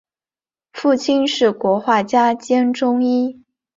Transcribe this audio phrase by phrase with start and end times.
[0.73, 3.43] 父亲是国画家兼中医。